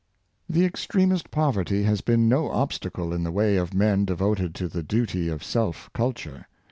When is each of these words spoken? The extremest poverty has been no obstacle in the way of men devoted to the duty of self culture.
The 0.49 0.65
extremest 0.65 1.29
poverty 1.29 1.83
has 1.83 2.01
been 2.01 2.27
no 2.27 2.49
obstacle 2.49 3.13
in 3.13 3.23
the 3.23 3.31
way 3.31 3.55
of 3.57 3.71
men 3.75 4.03
devoted 4.03 4.55
to 4.55 4.67
the 4.67 4.81
duty 4.81 5.29
of 5.29 5.43
self 5.43 5.91
culture. 5.93 6.47